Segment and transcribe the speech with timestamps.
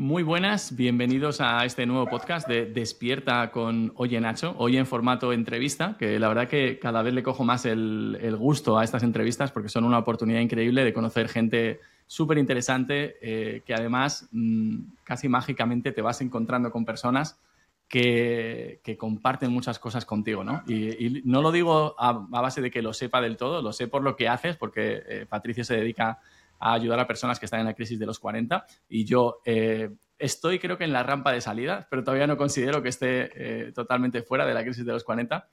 [0.00, 5.30] Muy buenas, bienvenidos a este nuevo podcast de Despierta con Oye Nacho, hoy en formato
[5.30, 9.52] entrevista, que la verdad que cada vez le cojo más el, gusto a estas entrevistas
[9.52, 15.28] porque son una oportunidad increíble de conocer gente súper interesante eh, que además mm, casi
[15.28, 17.38] mágicamente te vas encontrando con personas
[17.86, 20.62] que, comparten muchas cosas contigo, ¿no?
[20.66, 24.02] Y, no lo digo a, base de que lo sepa del todo, lo sé por
[24.02, 26.20] lo que haces, porque eh, Patricio se dedica a
[26.60, 30.58] ayudar a personas que están en la crisis de los 40 y yo eh, estoy
[30.58, 34.22] creo que en la rampa de salida, pero todavía no considero que esté eh, totalmente
[34.22, 35.48] fuera de la crisis de los 40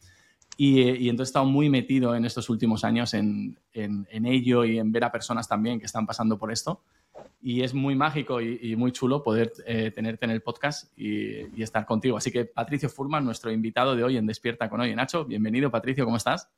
[0.57, 4.79] y, y, entonces he estado muy metido en estos últimos años en, en, ello y
[4.79, 6.83] en ver a personas también que están pasando por esto
[7.41, 11.61] y es muy mágico y, muy chulo poder eh, tenerte en el podcast y, y,
[11.61, 12.17] estar contigo.
[12.17, 14.95] Así que Patricio Furman, nuestro invitado de hoy en Despierta con Hoy.
[14.95, 16.49] Nacho, bienvenido Patricio, ¿cómo estás?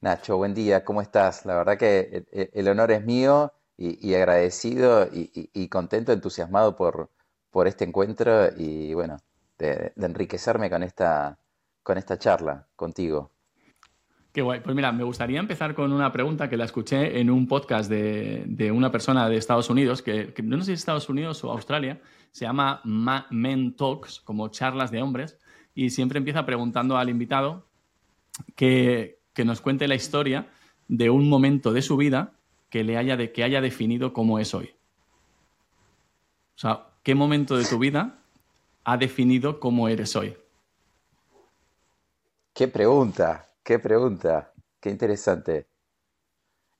[0.00, 1.44] Nacho, buen día, ¿cómo estás?
[1.44, 7.10] La verdad que el honor es mío y, agradecido y, contento, entusiasmado por,
[7.50, 9.16] por este encuentro y bueno,
[9.58, 11.36] de, enriquecerme con esta,
[11.82, 13.32] con esta charla contigo.
[14.32, 14.60] Qué guay.
[14.60, 18.70] Pues mira, me gustaría empezar con una pregunta que la escuché en un podcast de,
[18.72, 22.44] una persona de Estados Unidos, que, no sé si es Estados Unidos o Australia, se
[22.44, 25.40] llama Men Talks, como charlas de hombres,
[25.74, 27.66] y siempre empieza preguntando al invitado
[28.54, 30.48] que, que nos cuente la historia
[30.88, 32.32] de un momento de su vida
[32.70, 34.74] que le haya, de, que haya definido cómo es hoy.
[36.56, 38.18] O sea, ¿qué momento de tu vida
[38.82, 40.36] ha definido cómo eres hoy?
[42.52, 45.68] Qué pregunta, qué pregunta, qué interesante.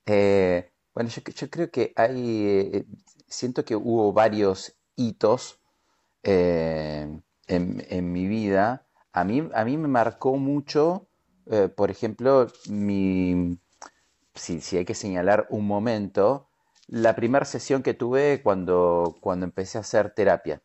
[0.05, 2.87] Eh, bueno, yo, creo que hay, eh,
[3.29, 5.61] siento que hubo varios hitos
[6.25, 8.85] eh, en, mi vida.
[9.13, 11.08] A mí, a mí me marcó mucho
[11.51, 13.59] eh, por ejemplo, mi,
[14.35, 16.49] si, hay que señalar un momento,
[16.87, 20.63] la primera sesión que tuve cuando, cuando empecé a hacer terapia,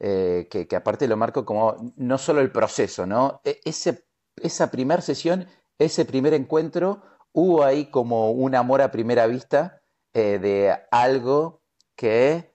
[0.00, 3.40] eh, que, aparte lo marco como no solo el proceso, ¿no?
[3.44, 5.46] E, esa primera sesión,
[5.78, 7.02] ese primer encuentro,
[7.32, 9.82] hubo ahí como un amor a primera vista
[10.14, 11.62] eh, de algo
[11.96, 12.52] que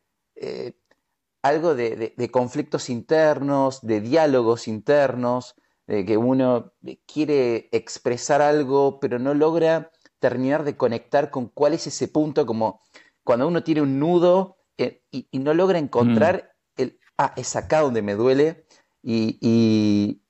[1.48, 5.56] algo de, conflictos internos, de diálogos internos,
[5.88, 6.74] de que uno
[7.06, 12.82] quiere expresar algo, pero no logra terminar de conectar con cuál es ese punto, como
[13.24, 16.82] cuando uno tiene un nudo eh, y, no logra encontrar mm.
[16.82, 18.66] el, ah, es acá donde me duele,
[19.02, 20.22] y,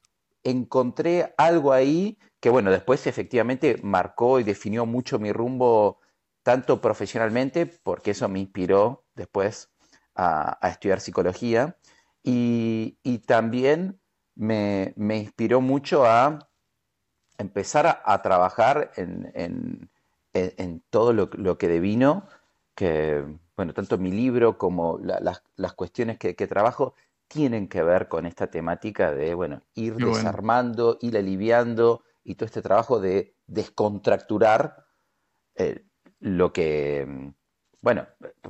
[0.44, 6.00] encontré algo ahí que, bueno, después efectivamente marcó y definió mucho mi rumbo,
[6.44, 9.70] tanto profesionalmente, porque eso me inspiró después
[10.16, 11.76] a, estudiar psicología,
[12.24, 14.00] y, y también
[14.38, 16.40] me, inspiró mucho a
[17.38, 19.90] empezar a, trabajar en,
[20.90, 22.28] todo lo, que devino,
[22.76, 23.24] que,
[23.56, 26.94] bueno, tanto mi libro como las, cuestiones que, trabajo
[27.28, 32.62] tienen que ver con esta temática de, bueno, ir desarmando, ir aliviando y todo este
[32.62, 34.86] trabajo de descontracturar
[35.56, 35.84] eh,
[36.20, 37.34] lo que,
[37.82, 38.08] bueno,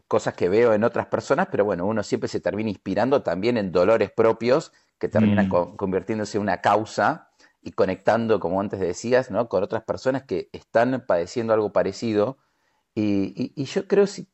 [0.08, 3.72] cosas que veo en otras personas, pero bueno, uno siempre se termina inspirando también en
[3.72, 5.76] dolores propios que terminan mm.
[5.76, 7.30] convirtiéndose en una causa
[7.62, 9.50] y conectando, como antes decías, ¿no?
[9.50, 12.38] con otras personas que están padeciendo algo parecido.
[12.96, 14.28] Y, yo creo, si,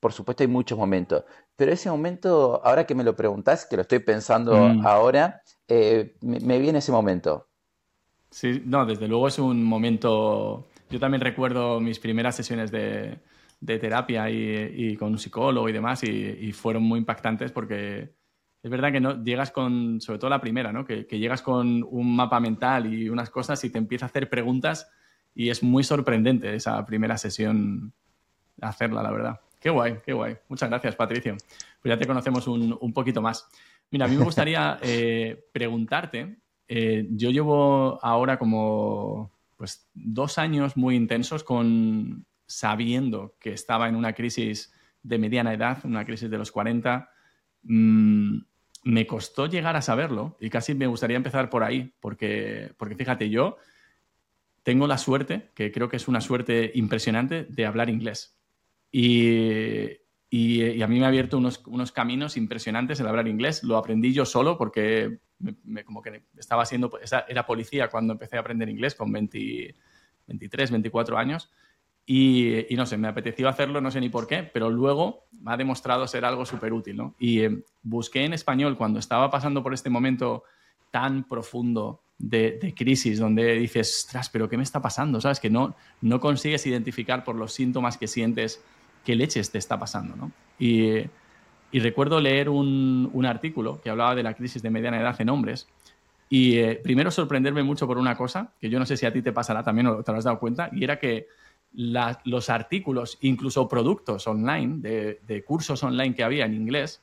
[0.00, 1.24] por supuesto, hay muchos momentos,
[1.54, 4.86] pero ese momento, ahora que me lo preguntás, que lo estoy pensando mm.
[4.86, 7.46] ahora, eh, me, viene ese momento.
[8.30, 10.66] Sí, no, desde luego es un momento.
[10.90, 13.20] Yo también recuerdo mis primeras sesiones de,
[13.64, 18.17] terapia y, con un psicólogo y demás, y fueron muy impactantes porque
[18.68, 20.84] es verdad que no llegas con, sobre todo la primera, ¿no?
[20.84, 24.90] Que, llegas con un mapa mental y unas cosas y te empieza a hacer preguntas
[25.34, 27.94] y es muy sorprendente esa primera sesión
[28.60, 29.40] hacerla, la verdad.
[29.58, 30.36] Qué guay, qué guay.
[30.50, 31.34] Muchas gracias, Patricio.
[31.80, 33.48] Pues ya te conocemos un, poquito más.
[33.90, 36.36] Mira, a mí me gustaría eh, preguntarte,
[36.68, 43.96] eh, yo llevo ahora como pues, dos años muy intensos con sabiendo que estaba en
[43.96, 47.10] una crisis de mediana edad, una crisis de los 40,
[47.62, 48.38] Mm,
[48.88, 53.28] me costó llegar a saberlo y casi me gustaría empezar por ahí, porque, porque fíjate,
[53.28, 53.58] yo
[54.62, 58.40] tengo la suerte, que creo que es una suerte impresionante, de hablar inglés.
[58.90, 59.90] Y,
[60.30, 63.62] y, a mí me ha abierto unos, unos, caminos impresionantes el hablar inglés.
[63.62, 65.18] Lo aprendí yo solo porque
[65.84, 66.90] como que estaba siendo,
[67.28, 71.50] era policía cuando empecé a aprender inglés con 23, 24 años.
[72.10, 75.58] Y, no sé, me apeteció hacerlo, no sé ni por qué, pero luego me ha
[75.58, 77.14] demostrado ser algo súper útil, ¿no?
[77.18, 80.44] Y eh, busqué en español cuando estaba pasando por este momento
[80.90, 85.20] tan profundo de, crisis, donde dices, ostras, pero ¿qué me está pasando?
[85.20, 85.38] ¿Sabes?
[85.38, 88.64] Que no, no consigues identificar por los síntomas que sientes
[89.04, 90.32] qué leches te está pasando, ¿no?
[90.58, 91.02] Y,
[91.70, 95.28] Y recuerdo leer un, un, artículo que hablaba de la crisis de mediana edad en
[95.28, 95.68] hombres.
[96.30, 99.20] Y eh, primero sorprenderme mucho por una cosa, que yo no sé si a ti
[99.20, 101.26] te pasará también te lo has dado cuenta, y era que
[101.72, 107.02] los artículos, incluso productos online, de, cursos online que había en inglés,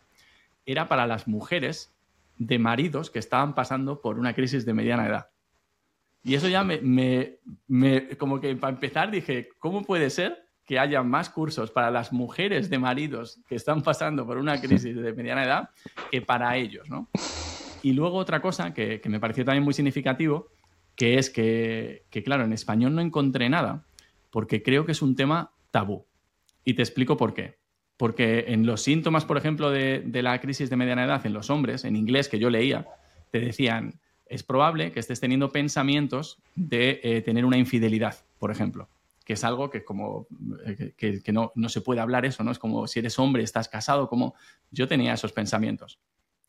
[0.66, 1.94] era para las mujeres
[2.38, 5.30] de maridos que estaban pasando por una crisis de mediana edad.
[6.24, 10.80] Y eso ya me, me, me como que para empezar dije, ¿cómo puede ser que
[10.80, 15.14] haya más cursos para las mujeres de maridos que están pasando por una crisis de
[15.14, 15.70] mediana edad
[16.10, 17.10] que para ellos, ¿no?
[17.84, 20.48] Y luego otra cosa que, que me pareció también muy significativo,
[20.96, 23.86] que es que, que, claro, en español no encontré nada,
[24.36, 26.08] porque creo que es un tema tabú.
[26.66, 27.58] Y te explico por qué.
[27.96, 31.86] Porque en los síntomas, por ejemplo, de, la crisis de mediana edad en los hombres,
[31.86, 32.86] en inglés que yo leía,
[33.32, 38.90] te decían, es probable que estés teniendo pensamientos de eh, tener una infidelidad, por ejemplo
[39.24, 40.28] que es algo que como
[40.68, 42.52] eh, que, que no, no, se puede hablar eso, ¿no?
[42.52, 44.36] Es como si eres hombre, estás casado, como
[44.70, 45.98] yo tenía esos pensamientos.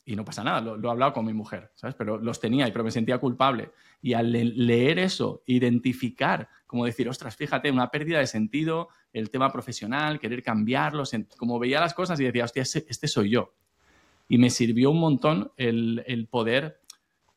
[0.08, 1.96] Y no pasa nada, lo, lo he hablado con mi mujer, ¿sabes?
[1.96, 3.72] Pero los tenía, pero me sentía culpable.
[4.00, 9.50] Y al leer eso, identificar, como decir, ostras, fíjate, una pérdida de sentido, el tema
[9.50, 11.02] profesional, querer cambiarlo,
[11.36, 13.54] como veía las cosas y decía, hostia, este soy yo.
[14.28, 16.80] Y me sirvió un montón el, el poder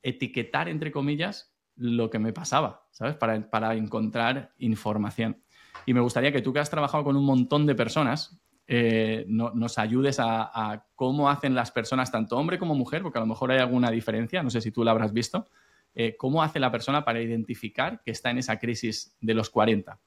[0.04, 3.16] etiquetar, entre comillas, lo que me pasaba, ¿sabes?
[3.16, 5.42] Para, para, encontrar información.
[5.86, 8.40] Y me gustaría que tú que has trabajado con un montón de personas,
[8.72, 13.22] eh, no, nos ayudes a, cómo hacen las personas, tanto hombre como mujer, porque a
[13.22, 15.48] lo mejor hay alguna diferencia, no sé si tú la habrás visto,
[15.96, 20.00] eh, cómo hace la persona para identificar que está en esa crisis de los 40.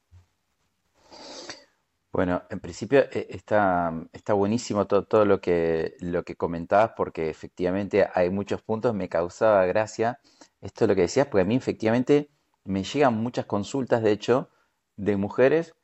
[2.13, 7.29] Bueno, en principio eh, está, está buenísimo todo, todo, lo, que, lo que comentabas porque
[7.29, 10.19] efectivamente hay muchos puntos, me causaba gracia
[10.63, 12.29] esto es lo que decías, porque a mí efectivamente
[12.63, 14.49] me llegan muchas consultas, de hecho,
[14.95, 15.75] de mujeres,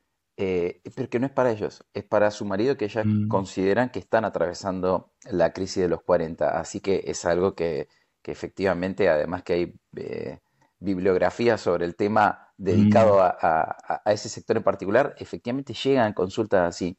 [0.42, 3.28] eh, pero que no es para ellos, es para su marido que ellas mm.
[3.28, 6.58] consideran que están atravesando la crisis de los 40.
[6.58, 7.88] Así que es algo que,
[8.22, 10.38] que efectivamente, además que hay eh,
[10.78, 13.20] bibliografía sobre el tema dedicado mm.
[13.20, 16.96] a, a, a, ese sector en particular, efectivamente llegan consultas así.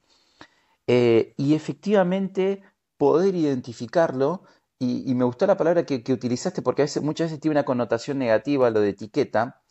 [0.86, 2.62] Eh, y efectivamente
[2.98, 4.44] poder identificarlo
[4.78, 7.54] y, y, me gustó la palabra que, que, utilizaste porque a veces, muchas veces tiene
[7.54, 9.62] una connotación negativa lo de etiqueta,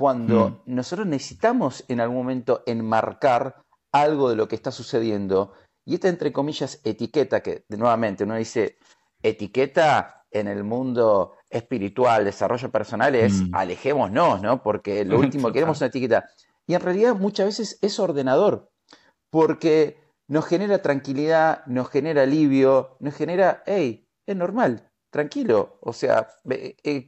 [0.00, 0.74] cuando mm.
[0.74, 3.62] nosotros necesitamos en algún momento enmarcar
[3.92, 5.52] algo de lo que está sucediendo.
[5.84, 8.78] Y esta, entre comillas, etiqueta, que nuevamente uno dice,
[9.22, 13.54] etiqueta en el mundo espiritual, desarrollo personal, es mm.
[13.54, 14.62] alejémonos, ¿no?
[14.62, 16.24] Porque lo último que queremos es una etiqueta.
[16.66, 18.70] Y en realidad muchas veces es ordenador,
[19.28, 19.98] porque
[20.28, 25.76] nos genera tranquilidad, nos genera alivio, nos genera, hey, es normal, tranquilo.
[25.82, 27.06] O sea, eh,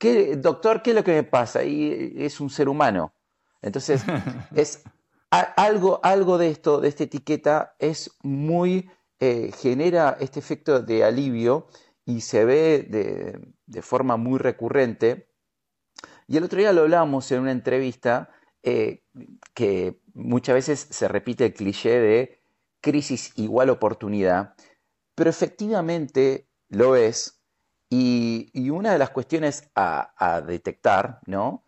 [0.00, 1.62] ¿qué, doctor, ¿qué es lo que me pasa?
[1.62, 3.14] Y es un ser humano.
[3.62, 4.02] Entonces,
[4.56, 4.82] es
[5.30, 11.68] algo, algo de esto, de esta etiqueta, es muy, eh, genera este efecto de alivio
[12.04, 15.28] y se ve de, de, forma muy recurrente.
[16.26, 18.30] Y el otro día lo hablábamos en una entrevista
[18.62, 19.04] eh,
[19.54, 22.42] que muchas veces se repite el cliché de
[22.80, 24.54] crisis igual oportunidad,
[25.14, 27.39] pero efectivamente lo es.
[27.92, 31.64] Y, una de las cuestiones a, detectar, ¿no?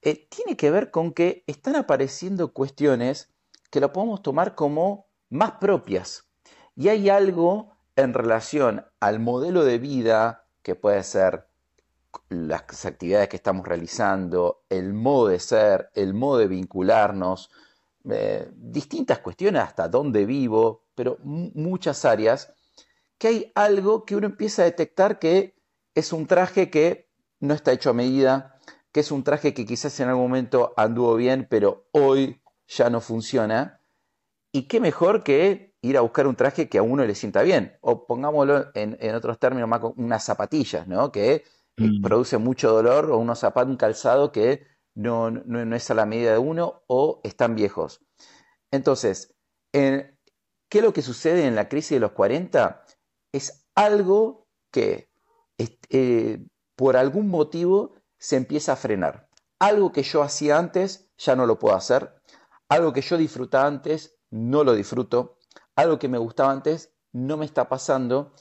[0.00, 3.30] Eh, tiene que ver con que están apareciendo cuestiones
[3.70, 6.24] que lo podemos tomar como más propias.
[6.74, 11.46] Y hay algo en relación al modelo de vida, que puede ser
[12.30, 17.50] las actividades que estamos realizando, el modo de ser, el modo de vincularnos,
[18.08, 22.52] eh, distintas cuestiones, hasta dónde vivo, pero muchas áreas
[23.18, 25.55] que hay algo que uno empieza a detectar que
[25.96, 27.10] es un traje que
[27.40, 28.58] no está hecho a medida,
[28.92, 33.00] que es un traje que quizás en algún momento anduvo bien, pero hoy ya no
[33.00, 33.80] funciona.
[34.52, 37.76] Y qué mejor que ir a buscar un traje que a uno le sienta bien.
[37.80, 41.10] O pongámoslo en, en otros términos, más unas zapatillas, ¿no?
[41.10, 41.42] Que eh,
[41.76, 42.02] mm.
[42.02, 46.06] produce mucho dolor, o unos zapatos, un calzado que no, no, no, es a la
[46.06, 48.00] medida de uno o están viejos.
[48.70, 49.34] Entonces,
[49.72, 50.14] ¿qué
[50.70, 52.82] es lo que sucede en la crisis de los 40?
[53.36, 55.10] es algo que
[55.58, 59.28] eh, por algún motivo se empieza a frenar.
[59.58, 62.14] Algo que yo hacía antes ya no lo puedo hacer.
[62.68, 65.38] Algo que yo disfrutaba antes no lo disfruto.
[65.74, 68.34] Algo que me gustaba antes no me está pasando.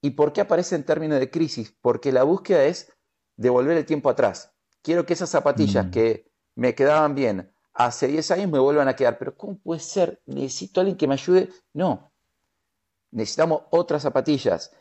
[0.00, 1.76] ¿Y por qué aparece en términos de crisis?
[1.80, 2.92] Porque la búsqueda es
[3.36, 4.54] devolver el tiempo atrás.
[4.82, 5.90] Quiero que esas zapatillas mm.
[5.90, 9.18] que me quedaban bien hace 10 años me vuelvan a quedar.
[9.18, 10.22] Pero ¿cómo puede ser?
[10.26, 11.50] Necesito a alguien que me ayude.
[11.72, 12.12] No,
[13.10, 14.72] necesitamos otras zapatillas.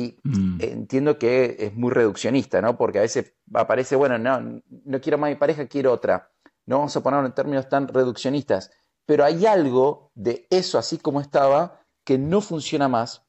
[0.00, 0.58] Y mm.
[0.60, 2.76] entiendo que es muy reduccionista, ¿no?
[2.76, 6.30] Porque a veces aparece, bueno, no, no quiero más mi pareja, quiero otra.
[6.66, 8.70] No vamos a ponerlo en términos tan reduccionistas.
[9.04, 13.26] Pero hay algo de eso, así como estaba, que no funciona más.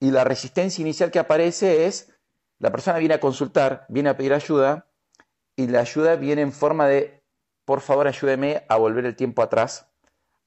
[0.00, 2.12] Y la resistencia inicial que aparece es,
[2.58, 4.86] la persona viene a consultar, viene a pedir ayuda,
[5.56, 7.22] y la ayuda viene en forma de,
[7.64, 9.88] por favor ayúdeme a volver el tiempo atrás,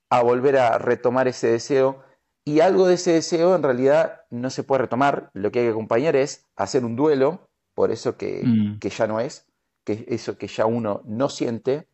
[0.10, 2.04] a volver a retomar ese deseo,
[2.50, 5.72] y algo de ese deseo en realidad no se puede retomar, lo que hay que
[5.72, 8.80] acompañar es hacer un duelo, por eso que, mm.
[8.80, 9.46] que ya no es,
[9.84, 11.88] que eso que ya uno no siente,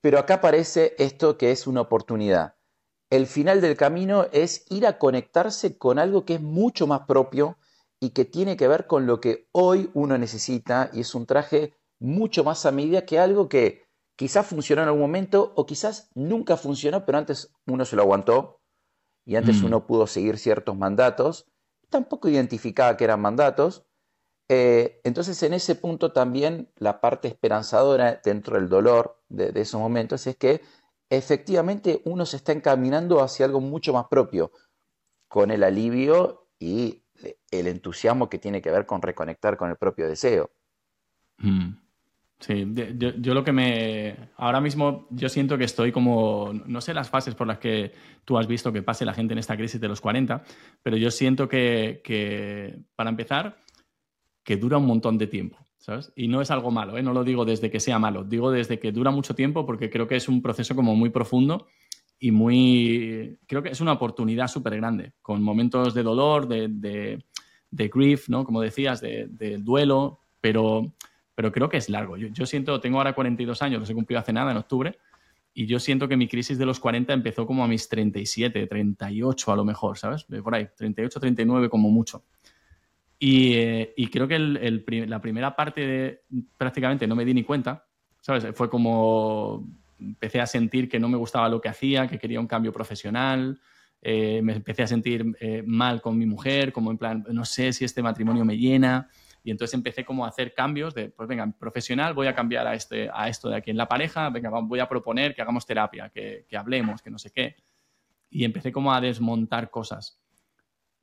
[0.00, 2.54] pero acá aparece esto que es una oportunidad.
[3.10, 7.58] El final del camino es ir a conectarse con algo que es mucho más propio
[7.98, 11.74] y que tiene que ver con lo que hoy uno necesita y es un traje
[11.98, 13.82] mucho más a medida que algo que
[14.14, 18.60] quizás funcionó en algún momento o quizás nunca funcionó, pero antes uno se lo aguantó
[19.24, 19.64] y antes mm.
[19.66, 21.46] uno pudo seguir ciertos mandatos,
[21.88, 23.86] tampoco identificaba que eran mandatos.
[24.48, 30.26] Eh, entonces en ese punto también la parte esperanzadora dentro del dolor de, esos momentos
[30.26, 30.60] es que
[31.08, 34.52] efectivamente uno se está encaminando hacia algo mucho más propio,
[35.28, 37.04] con el alivio y
[37.50, 40.50] el entusiasmo que tiene que ver con reconectar con el propio deseo.
[41.38, 41.83] Mm.
[42.40, 44.16] Sí, yo, lo que me...
[44.36, 46.52] Ahora mismo yo siento que estoy como...
[46.66, 47.92] No sé las fases por las que
[48.24, 50.44] tú has visto que pase la gente en esta crisis de los 40,
[50.82, 53.56] pero yo siento que, que para empezar,
[54.42, 55.64] que dura un montón de tiempo.
[56.16, 57.02] Y no es algo malo, ¿eh?
[57.02, 60.06] no lo digo desde que sea malo, digo desde que dura mucho tiempo porque creo
[60.06, 61.66] que es un proceso como muy profundo
[62.18, 63.38] y muy...
[63.46, 67.22] Creo que es una oportunidad súper grande, con momentos de dolor, de,
[67.70, 68.44] grief, ¿no?
[68.44, 70.94] Como decías, de, duelo, pero,
[71.34, 72.16] pero creo que es largo.
[72.16, 74.98] Yo, siento, tengo ahora 42 años, los he cumplido hace nada, en octubre,
[75.52, 79.52] y yo siento que mi crisis de los 40 empezó como a mis 37, 38
[79.52, 80.24] a lo mejor, ¿sabes?
[80.24, 82.24] Por ahí, 38, 39 como mucho.
[83.20, 86.22] Eh, y, creo que la primera parte de,
[86.56, 87.86] prácticamente no me di ni cuenta,
[88.20, 88.46] ¿sabes?
[88.54, 89.64] Fue como
[89.98, 93.60] empecé a sentir que no me gustaba lo que hacía, que quería un cambio profesional,
[94.02, 97.72] eh, me empecé a sentir eh, mal con mi mujer, como en plan, no sé
[97.72, 99.08] si este matrimonio me llena.
[99.44, 102.74] Y entonces empecé como a hacer cambios de, pues venga, profesional, voy a cambiar a,
[102.74, 106.08] este, a esto de aquí en la pareja, venga, voy a proponer que hagamos terapia,
[106.08, 107.54] que, que hablemos, que no sé qué.
[108.30, 110.20] Y empecé como a desmontar cosas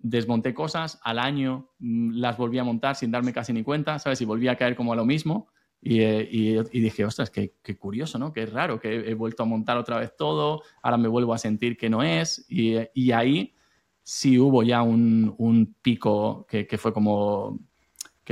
[0.03, 4.21] desmonté cosas, al año mm, las volví a montar sin darme casi ni cuenta, ¿sabes?
[4.21, 5.47] Y volví a caer como a lo mismo.
[5.83, 8.31] Y, eh, dije, ostras, qué, curioso, ¿no?
[8.33, 11.75] Qué raro, que he vuelto a montar otra vez todo, ahora me vuelvo a sentir
[11.75, 12.45] que no es.
[12.47, 12.77] Y,
[13.11, 13.55] ahí
[14.03, 17.59] sí hubo ya un, pico que, fue como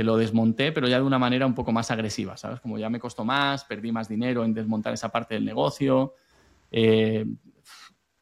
[0.04, 2.60] lo desmonté, pero ya de una manera un poco más agresiva, ¿sabes?
[2.60, 6.14] Como ya me costó más, perdí más dinero en desmontar esa parte del negocio,
[6.70, 7.26] eh,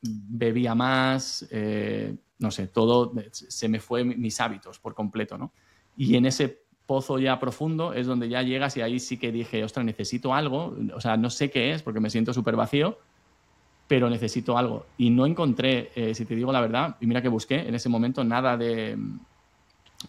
[0.03, 5.53] bebía más, eh, no sé, todo se me fue mis hábitos por completo, ¿no?
[5.97, 9.63] Y en ese pozo ya profundo es donde ya llegas y ahí sí que dije,
[9.63, 12.99] ostras, necesito algo, o sea, no sé qué es porque me siento súper vacío,
[13.89, 14.87] pero necesito algo.
[14.97, 17.89] Y no encontré, eh, si te digo la verdad, y mira que busqué en ese
[17.89, 18.97] momento nada de,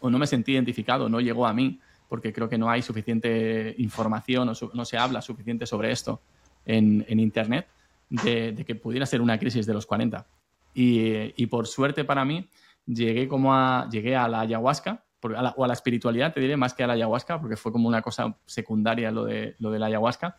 [0.02, 3.76] o no me sentí identificado, no llegó a mí, porque creo que no hay suficiente
[3.78, 6.22] información o no se habla suficiente sobre esto
[6.66, 7.68] en, Internet,
[8.10, 10.26] de, que pudiera ser una crisis de los 40.
[10.74, 12.50] Y, por suerte para mí,
[12.86, 16.84] llegué como a, llegué a la ayahuasca, o a la espiritualidad, te diré, más que
[16.84, 20.36] a la ayahuasca, porque fue como una cosa secundaria lo de, lo de la ayahuasca.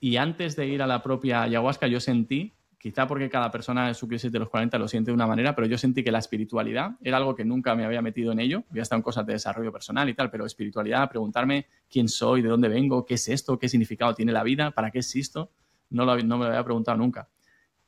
[0.00, 2.52] Y antes de ir a la propia ayahuasca, yo sentí,
[2.84, 5.54] quizá porque cada persona en su crisis de los 40 lo siente de una manera,
[5.54, 8.62] pero yo sentí que la espiritualidad era algo que nunca me había metido en ello.
[8.68, 12.50] Había estado en cosas de desarrollo personal y tal, pero espiritualidad, preguntarme quién soy, de
[12.50, 15.50] dónde vengo, qué es esto, qué significado tiene la vida, para qué existo,
[15.88, 17.30] no, me lo había preguntado nunca.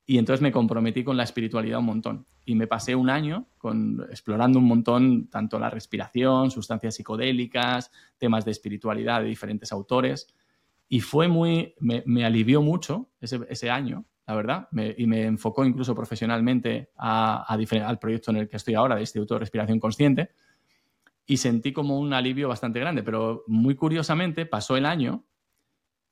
[0.07, 2.27] Y entonces me comprometí con la espiritualidad un montón.
[2.47, 8.47] Y me pasé un año con, explorando un montón tanto la respiración, sustancias psicodélicas, temas
[8.47, 10.27] de espiritualidad de diferentes autores.
[10.89, 16.91] Y fue muy, me, alivió mucho ese, año, la verdad, y me enfocó incluso profesionalmente
[16.97, 20.31] a, al proyecto en el que estoy ahora, de Instituto de Respiración Consciente.
[21.27, 25.25] Y sentí como un alivio bastante grande, pero muy curiosamente pasó el año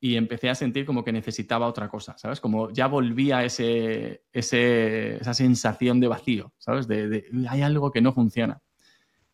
[0.01, 2.41] y empecé a sentir como que necesitaba otra cosa, ¿sabes?
[2.41, 6.87] Como ya volvía ese, ese, esa sensación de vacío, ¿sabes?
[6.87, 8.61] De, hay algo que no funciona.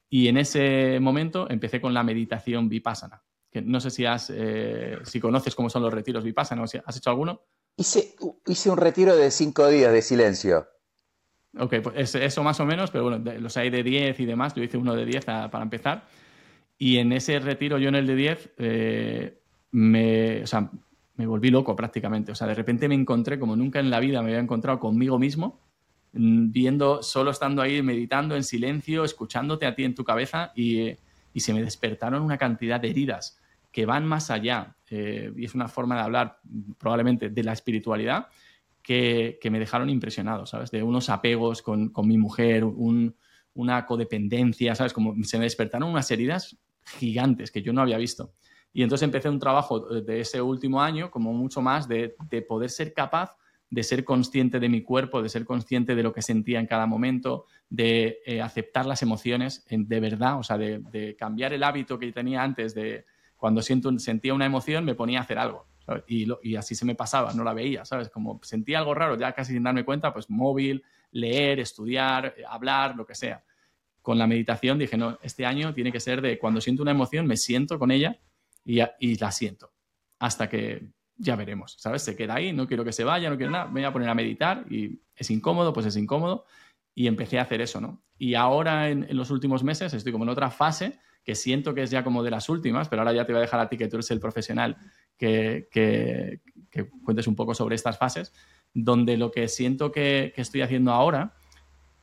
[0.08, 4.98] Y en ese momento empecé con la meditación vipassana, que no sé si, has, eh,
[5.04, 7.42] si conoces cómo son los retiros vipassana, ¿has hecho alguno?
[7.80, 8.14] Hice,
[8.68, 10.68] un retiro de cinco días de silencio.
[11.58, 14.62] Ok, pues eso más o menos, pero bueno, los hay de 10 y demás, yo
[14.62, 16.06] hice uno de 10 para empezar.
[16.76, 18.50] Y en ese retiro, yo en el de 10,
[19.70, 20.70] me, o sea,
[21.16, 22.32] me volví loco prácticamente.
[22.32, 25.18] O sea, de repente me encontré como nunca en la vida me había encontrado conmigo
[25.18, 25.58] mismo,
[26.12, 30.98] mm, viendo, solo estando ahí, meditando en silencio, escuchándote a ti en tu cabeza y,
[31.32, 33.39] y se me despertaron una cantidad de heridas
[33.70, 36.40] que van más allá, eh, y es una forma de hablar
[36.78, 38.28] probablemente de la espiritualidad,
[38.82, 40.70] que, que me dejaron impresionado, ¿sabes?
[40.70, 43.14] De unos apegos con, con mi mujer, un,
[43.54, 44.92] una codependencia, ¿sabes?
[44.92, 46.56] Como se me despertaron unas heridas
[46.98, 48.32] gigantes que yo no había visto.
[48.72, 52.70] Y entonces empecé un trabajo de ese último año, como mucho más, de, de poder
[52.70, 53.36] ser capaz
[53.70, 56.86] de ser consciente de mi cuerpo, de ser consciente de lo que sentía en cada
[56.86, 62.10] momento, de eh, aceptar las emociones de verdad, o sea, de, cambiar el hábito que
[62.12, 63.04] tenía antes de
[63.40, 65.66] cuando siento, sentía una emoción me ponía a hacer algo.
[66.06, 68.10] Y, y, así se me pasaba, no la veía, ¿sabes?
[68.10, 73.04] Como sentía algo raro, ya casi sin darme cuenta, pues móvil, leer, estudiar, hablar, lo
[73.04, 73.42] que sea.
[74.00, 77.26] Con la meditación dije, no, este año tiene que ser de cuando siento una emoción,
[77.26, 78.20] me siento con ella
[78.64, 79.72] y, y la siento.
[80.20, 82.02] Hasta que ya veremos, ¿sabes?
[82.02, 84.10] Se queda ahí, no quiero que se vaya, no quiero nada, me voy a poner
[84.10, 86.44] a meditar y es incómodo, pues es incómodo.
[86.94, 88.02] Y empecé a hacer eso, ¿no?
[88.18, 91.90] Y ahora en, los últimos meses estoy como en otra fase que siento que es
[91.90, 93.88] ya como de las últimas, pero ahora ya te voy a dejar a ti que
[93.88, 94.76] tú eres el profesional
[95.16, 96.40] que, que,
[97.04, 98.32] cuentes un poco sobre estas fases,
[98.72, 101.34] donde lo que siento que, que estoy haciendo ahora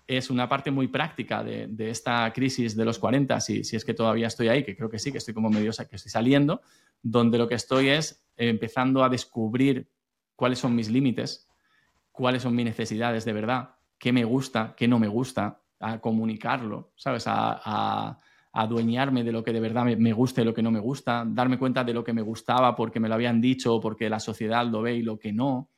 [0.08, 3.94] es una parte muy práctica de, esta crisis de los 40, si, si es que
[3.94, 6.62] todavía estoy ahí, que creo que sí, que estoy como medio, que estoy saliendo,
[7.02, 9.90] donde lo que estoy es empezando a descubrir
[10.36, 11.50] cuáles son mis límites,
[12.12, 16.92] cuáles son mis necesidades de verdad, qué me gusta, qué no me gusta, a comunicarlo,
[16.96, 17.26] ¿sabes?
[17.28, 18.20] A,
[18.60, 21.60] adueñarme de lo que de verdad me, gusta y lo que no me gusta, darme
[21.60, 24.82] cuenta de lo que me gustaba porque me lo habían dicho porque la sociedad lo
[24.82, 25.70] ve y lo que no.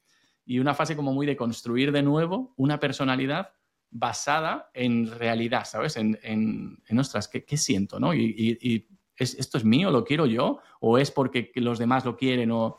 [0.45, 3.51] Y una fase como muy de construir de nuevo una personalidad
[3.91, 5.97] basada en realidad, ¿sabes?
[5.97, 7.99] En, en, en ostras, ¿qué, siento?
[7.99, 8.13] ¿no?
[8.13, 8.87] y
[9.19, 9.91] ¿esto es mío?
[9.91, 10.59] ¿Lo quiero yo?
[10.79, 12.51] ¿O es porque los demás lo quieren?
[12.51, 12.77] O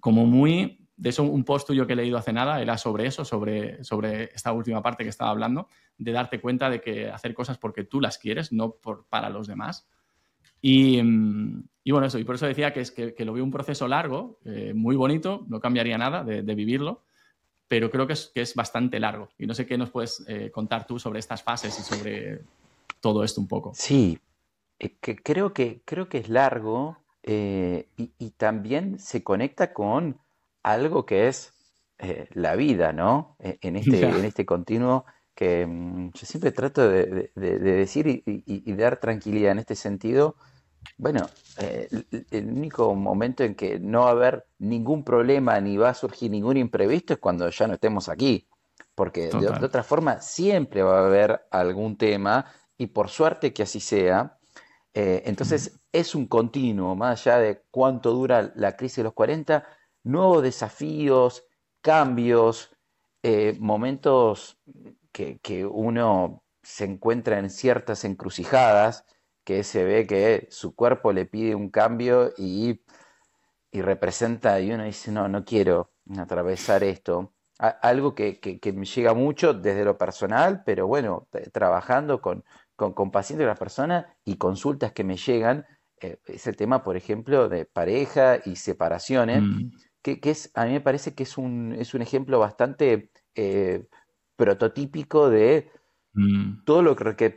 [0.00, 0.85] como muy...
[0.96, 4.30] De eso un post tuyo que he leído hace nada era sobre eso, sobre, sobre
[4.34, 8.00] esta última parte que estaba hablando, de darte cuenta de que hacer cosas porque tú
[8.00, 9.86] las quieres, no por, para los demás.
[10.60, 11.00] Y,
[11.84, 14.38] y, bueno, eso, y por eso decía que, es, que, lo veo un proceso largo,
[14.44, 17.04] eh, muy bonito, no cambiaría nada de, vivirlo,
[17.68, 19.28] pero creo que es, que es, bastante largo.
[19.38, 22.40] Y no sé qué nos puedes eh, contar tú sobre estas fases y sobre
[23.00, 23.72] todo esto un poco.
[23.74, 24.18] Sí,
[24.78, 30.18] eh, que creo que, creo que es largo y, también se conecta con
[30.66, 31.54] algo que es
[31.98, 33.36] eh, la vida, ¿no?
[33.38, 39.52] En este, en este continuo que mm, yo siempre trato de, decir y, dar tranquilidad
[39.52, 40.34] en este sentido.
[40.98, 41.26] Bueno,
[41.58, 46.30] el, único momento en que no va a haber ningún problema ni va a surgir
[46.30, 48.48] ningún imprevisto es cuando ya no estemos aquí.
[48.94, 52.46] Porque de, otra forma siempre va a haber algún tema
[52.78, 54.38] y por suerte que así sea,
[54.94, 59.64] eh, entonces es un continuo, más allá de cuánto dura la crisis de los 40,
[60.06, 61.44] nuevos desafíos,
[61.80, 62.76] cambios,
[63.22, 64.58] eh, momentos
[65.12, 69.04] que, uno se encuentra en ciertas encrucijadas,
[69.44, 72.82] que se ve que su cuerpo le pide un cambio y,
[73.72, 77.34] representa, y uno dice, no, no quiero atravesar esto.
[77.58, 82.44] algo que, que, me llega mucho desde lo personal, pero bueno, trabajando con,
[82.76, 85.66] con, pacientes de las personas y consultas que me llegan,
[86.00, 89.70] eh, es el tema, por ejemplo, de pareja y separaciones, mm.
[90.14, 93.86] Que, es, a mí me parece que es un, es un ejemplo bastante eh,
[94.36, 95.70] prototípico de
[96.12, 96.64] mm.
[96.64, 97.34] todo lo que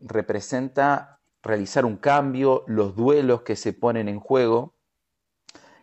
[0.00, 4.74] representa realizar un cambio, los duelos que se ponen en juego.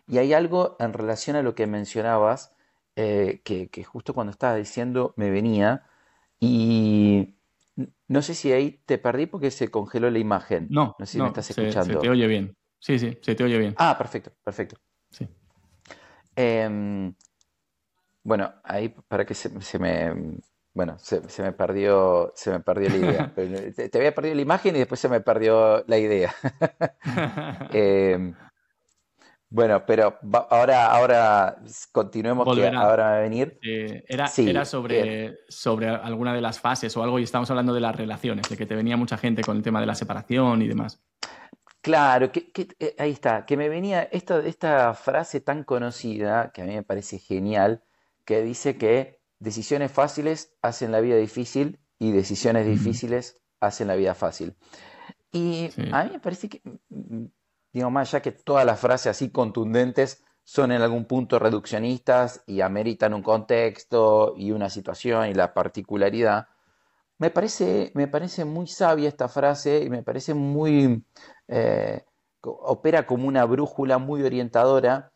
[0.08, 2.56] Y hay algo en relación a lo que mencionabas,
[2.96, 5.84] eh, que, que, justo cuando estaba diciendo me venía,
[6.40, 7.36] y
[8.08, 10.68] no sé si ahí te perdí porque se congeló la imagen.
[10.70, 11.94] No, no sé si me estás escuchando.
[11.94, 12.56] Se te oye bien.
[12.80, 13.76] Sí, sí, se te oye bien.
[13.78, 14.78] Ah, perfecto, perfecto.
[16.38, 17.16] Em,
[18.24, 20.38] bueno, ahí para que se, me.
[20.72, 23.34] Bueno, se, me perdió, se me perdió la idea.
[23.36, 26.34] te, te, había perdido la imagen y después se me perdió la idea.
[27.74, 28.34] eh,
[29.50, 30.20] bueno, pero
[30.50, 31.58] ahora, ahora
[31.92, 33.58] continuemos que ahora va a venir.
[33.64, 37.80] Eh, era, era sobre, sobre alguna de las fases o algo y estamos hablando de
[37.80, 40.68] las relaciones, de que te venía mucha gente con el tema de la separación y
[40.68, 41.02] demás.
[41.82, 46.66] Claro, que, eh, ahí está, que me venía esta, esta frase tan conocida, que a
[46.66, 47.84] mí me parece genial,
[48.26, 54.16] que dice que decisiones fáciles hacen la vida difícil y decisiones difíciles hacen la vida
[54.16, 54.56] fácil.
[55.32, 56.62] Y a mí me parece que
[57.78, 62.62] digo, más allá que todas las frases así contundentes son en algún punto reduccionistas y
[62.62, 66.48] ameritan un contexto y una situación y la particularidad,
[67.20, 71.04] me parece, me parece muy sabia esta frase y me parece muy...
[71.48, 72.04] Eh,
[72.42, 75.12] opera como una brújula muy orientadora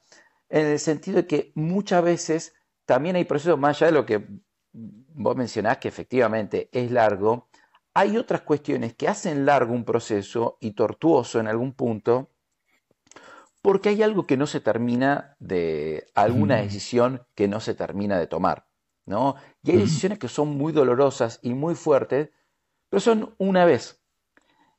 [0.49, 2.53] en el sentido de que muchas veces
[2.85, 4.27] también hay procesos más allá de lo que
[4.73, 7.47] vos mencionás, que efectivamente es largo,
[7.93, 12.29] hay otras cuestiones que hacen largo un proceso y tortuoso en algún punto,
[13.61, 18.27] porque hay algo que no se termina de, alguna decisión que no se termina de
[18.27, 18.65] tomar,
[19.05, 19.35] ¿no?
[19.63, 22.29] Y hay decisiones que son muy dolorosas y muy fuertes,
[22.89, 24.01] pero son una vez.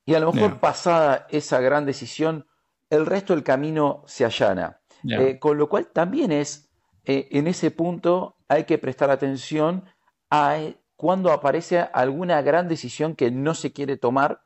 [0.05, 2.47] Y a lo mejor pasada esa gran decisión,
[2.91, 4.81] el resto del camino se allana.
[5.05, 6.71] Eh, con lo cual también es,
[7.05, 9.85] eh, en ese punto hay que prestar atención
[10.31, 14.45] a eh, cuando aparece alguna gran decisión que no se quiere tomar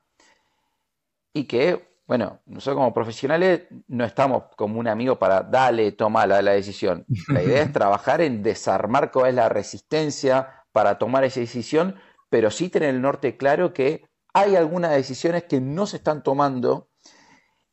[1.34, 6.40] y que, bueno, nosotros como profesionales no estamos como un amigo para dale, toma la,
[6.40, 7.04] la decisión.
[7.28, 11.96] La idea es trabajar en desarmar cuál es la resistencia para tomar esa decisión,
[12.28, 16.90] pero sí tener el norte claro que hay algunas decisiones que no se están tomando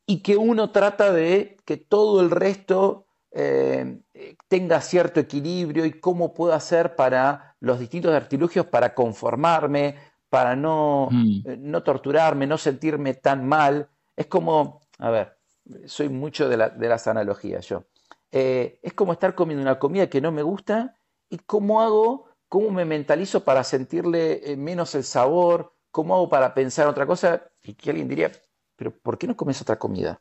[0.06, 4.00] y que uno trata de que todo el resto eh,
[4.48, 9.96] tenga cierto equilibrio y cómo puedo hacer para los distintos artilugios para conformarme,
[10.30, 11.42] para no, mm.
[11.46, 13.90] eh, no torturarme, no sentirme tan mal.
[14.16, 15.38] Es como, a ver,
[15.86, 17.86] soy mucho de, las analogías yo.
[18.32, 20.98] Eh, es como estar comiendo una comida que no me gusta
[21.30, 26.88] y cómo hago, cómo me mentalizo para sentirle menos el sabor, cómo hago para pensar
[26.88, 28.32] otra cosa y que alguien diría,
[28.76, 30.20] pero ¿por qué no comes otra comida?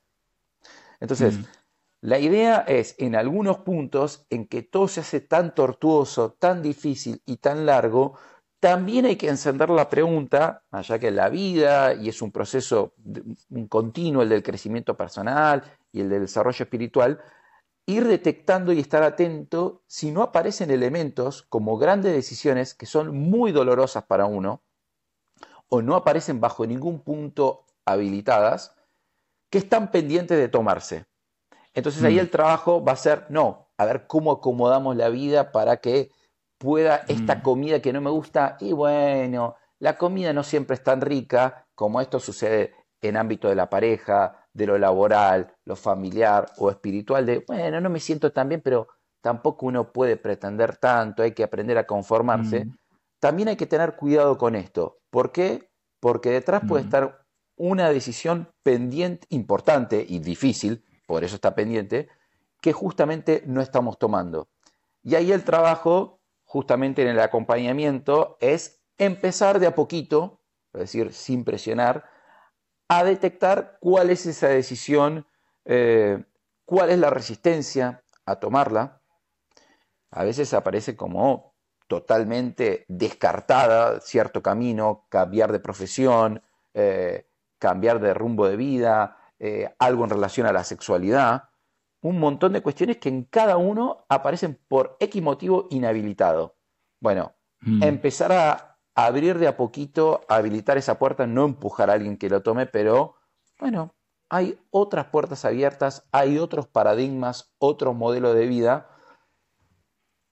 [1.00, 1.44] Entonces, mm.
[2.02, 7.22] la idea es en algunos puntos en que todo se hace tan tortuoso, tan difícil
[7.24, 8.18] y tan largo,
[8.62, 12.94] también hay que encender la pregunta, allá que la vida, y es un proceso
[13.50, 17.20] un continuo el del crecimiento personal y el del desarrollo espiritual,
[17.86, 23.50] ir detectando y estar atento si no aparecen elementos como grandes decisiones que son muy
[23.50, 24.62] dolorosas para uno,
[25.68, 28.76] o no aparecen bajo ningún punto habilitadas
[29.50, 31.06] que están pendientes de tomarse.
[31.74, 32.20] Entonces ahí mm.
[32.20, 36.12] el trabajo va a ser, no, a ver cómo acomodamos la vida para que
[36.62, 37.42] pueda esta mm.
[37.42, 42.00] comida que no me gusta, y bueno, la comida no siempre es tan rica como
[42.00, 47.44] esto sucede en ámbito de la pareja, de lo laboral, lo familiar o espiritual, de,
[47.48, 48.86] bueno, no me siento tan bien, pero
[49.20, 52.66] tampoco uno puede pretender tanto, hay que aprender a conformarse.
[52.66, 52.76] Mm.
[53.18, 54.98] También hay que tener cuidado con esto.
[55.10, 55.68] ¿Por qué?
[55.98, 57.24] Porque detrás puede estar
[57.56, 62.08] una decisión pendiente, importante y difícil, por eso está pendiente,
[62.60, 64.48] que justamente no estamos tomando.
[65.02, 66.20] Y ahí el trabajo,
[66.52, 70.42] justamente en el acompañamiento, es empezar de a poquito,
[70.74, 72.04] es decir, sin presionar,
[72.88, 75.26] a detectar cuál es esa decisión,
[75.64, 76.22] eh,
[76.66, 79.00] cuál es la resistencia a tomarla.
[80.10, 81.54] A veces aparece como
[81.88, 86.42] totalmente descartada cierto camino, cambiar de profesión,
[86.74, 91.44] eh, cambiar de rumbo de vida, eh, algo en relación a la sexualidad,
[92.02, 96.56] un montón de cuestiones que en cada uno aparecen por X motivo inhabilitado.
[97.00, 97.82] Bueno, mm.
[97.82, 102.28] empezar a abrir de a poquito, a habilitar esa puerta, no empujar a alguien que
[102.28, 103.16] lo tome, pero
[103.58, 103.94] bueno,
[104.28, 108.88] hay otras puertas abiertas, hay otros paradigmas, otros modelos de vida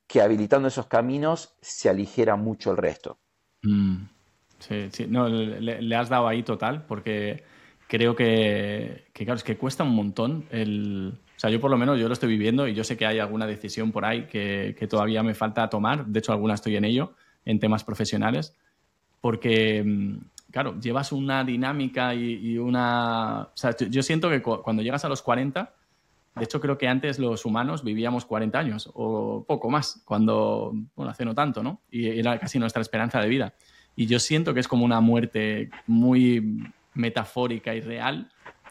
[0.06, 3.18] que habilitando esos caminos se aligera mucho el resto.
[3.62, 4.04] Mm.
[4.58, 7.44] Sí, sí, no, le, has dado ahí total, porque
[7.88, 11.18] creo que, claro, es que cuesta un montón el...
[11.40, 13.18] O sea, yo por lo menos yo lo estoy viviendo y yo sé que hay
[13.18, 17.14] alguna decisión por ahí que, todavía me falta tomar, de hecho alguna estoy en ello,
[17.46, 18.54] en temas profesionales,
[19.22, 20.16] porque, mm,
[20.50, 23.44] claro, llevas una dinámica y, una...
[23.44, 25.72] O sea, yo siento que cuando llegas a los 40,
[26.36, 31.10] de hecho creo que antes los humanos vivíamos 40 años o poco más, cuando, bueno,
[31.10, 31.80] hace no tanto, ¿no?
[31.90, 33.54] Y era casi nuestra esperanza de vida.
[33.96, 38.30] Y yo siento que es como una muerte muy metafórica y real,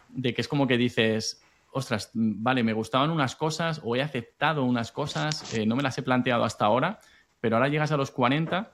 [0.09, 4.63] de que es como que dices, ostras, vale, me gustaban unas cosas o he aceptado
[4.63, 6.99] unas cosas, eh, no me las he planteado hasta ahora,
[7.39, 8.71] pero ahora llegas a los 40,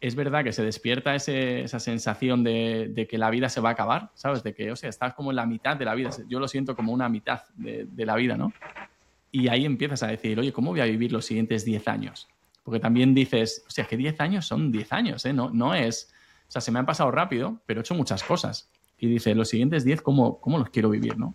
[0.00, 4.10] es verdad que se despierta esa sensación de, que la vida se va a acabar,
[4.14, 4.42] ¿sabes?
[4.42, 6.76] De que, o sea, estás como en la mitad de la vida, yo lo siento
[6.76, 8.52] como una mitad de, de la vida, ¿no?
[9.30, 12.28] Y ahí empiezas a decir, oye, ¿cómo voy a vivir los siguientes 10 años?
[12.62, 15.32] Porque también dices, o sea, que 10 años son 10 años, ¿eh?
[15.32, 16.12] No, no es.
[16.48, 18.70] O sea, se me han pasado rápido, pero he hecho muchas cosas.
[18.98, 21.34] Y dices, los siguientes 10, ¿cómo, ¿cómo los quiero vivir, no?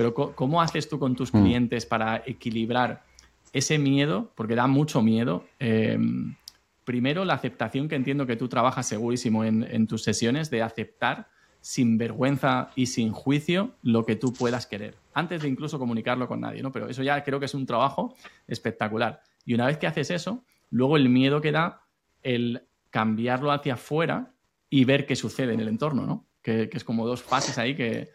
[0.00, 1.42] Pero ¿cómo haces tú con tus mm.
[1.42, 3.04] clientes para equilibrar
[3.52, 4.32] ese miedo?
[4.34, 5.44] Porque da mucho miedo.
[5.58, 6.36] Em,
[6.84, 11.28] primero, la aceptación que entiendo que tú trabajas segurísimo en, en tus sesiones, de aceptar
[11.60, 16.40] sin vergüenza y sin juicio lo que tú puedas querer, antes de incluso comunicarlo con
[16.40, 16.72] nadie, ¿no?
[16.72, 19.20] Pero eso ya creo que es un trabajo espectacular.
[19.44, 21.82] Y una vez que haces eso, Luego el miedo que da
[22.22, 24.32] el cambiarlo hacia afuera
[24.70, 26.26] y ver qué sucede en el entorno, ¿no?
[26.42, 28.10] Que, es como dos fases ahí que...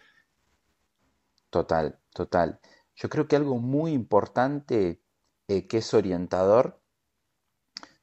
[1.49, 2.59] Total, total.
[2.95, 5.01] Yo creo que algo muy importante
[5.47, 6.81] eh, que es orientador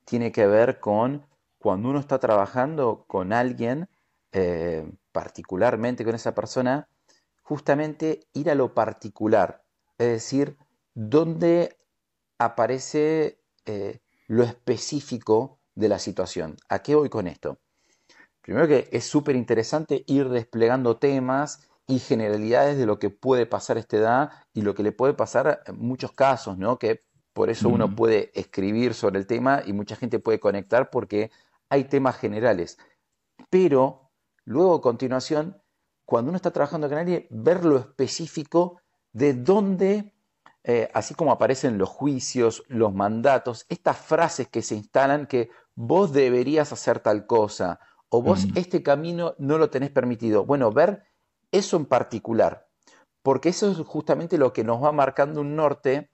[0.05, 1.27] tiene que ver con
[1.59, 3.89] cuando uno está trabajando con alguien,
[4.33, 6.89] eh, particularmente con esa persona,
[7.43, 9.65] justamente ir a lo particular,
[9.99, 10.57] es decir,
[10.95, 11.79] dónde
[12.39, 16.57] aparece eh, lo específico de la situación.
[16.69, 17.59] ¿A qué voy con esto?
[18.43, 23.77] primero que es súper interesante ir desplegando temas y generalidades de lo que puede pasar
[23.77, 26.79] a esta edad y lo que le puede pasar en muchos casos, ¿no?
[26.79, 27.01] Que
[27.33, 31.31] por eso uno puede escribir sobre el tema y mucha gente puede conectar porque
[31.71, 32.79] hay temas generales.
[33.51, 34.11] Pero
[34.45, 35.63] luego, a continuación,
[36.05, 38.81] cuando uno está trabajando con alguien, ver lo específico
[39.13, 40.15] de dónde,
[40.65, 46.13] eh, así como aparecen los juicios, los mandatos, estas frases que se instalan que vos
[46.13, 50.45] deberías hacer tal cosa o vos este camino no lo tenés permitido.
[50.45, 51.03] Bueno, ver
[51.53, 52.67] eso en particular,
[53.23, 56.11] porque eso es justamente lo que nos va marcando un norte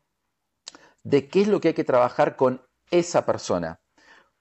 [1.05, 3.81] de qué es lo que hay que trabajar con esa persona.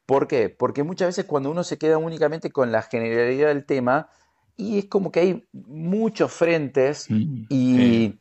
[0.06, 0.50] ¿Por qué?
[0.50, 4.10] Porque muchas veces cuando uno se queda únicamente con la generalidad del tema,
[4.58, 8.20] y es como que hay muchos frentes mm, y,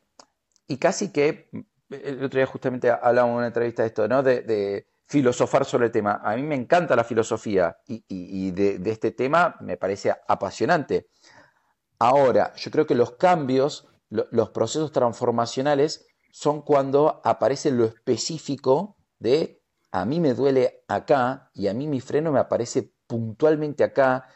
[0.78, 1.48] casi que,
[1.88, 4.22] el otro día justamente hablábamos en una entrevista de esto, ¿no?
[4.22, 6.20] De, filosofar sobre el tema.
[6.24, 11.06] A mí me encanta la filosofía y, de, este tema me parece apasionante.
[11.98, 19.62] Ahora, yo creo que los cambios, los procesos transformacionales son cuando aparece lo específico de
[19.90, 24.28] a mí me duele acá y a mí mi freno me aparece puntualmente acá.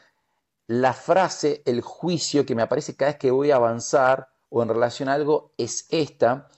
[0.66, 4.68] La frase, el juicio que me aparece cada vez que voy a avanzar o en
[4.68, 6.49] relación a algo es esta.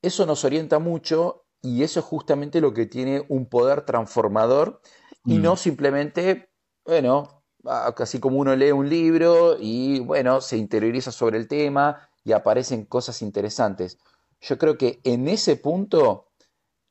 [0.00, 4.80] Eso nos orienta mucho y eso es justamente lo que tiene un poder transformador
[5.24, 5.58] y no mm.
[5.58, 6.50] simplemente,
[6.84, 12.32] bueno, así como uno lee un libro y bueno, se interioriza sobre el tema y
[12.32, 13.98] aparecen cosas interesantes.
[14.40, 16.28] Yo creo que en ese punto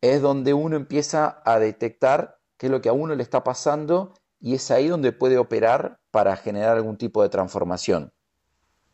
[0.02, 4.14] es donde uno empieza a detectar qué es lo que a uno le está pasando
[4.40, 8.12] y es ahí donde puede operar para generar algún tipo de transformación.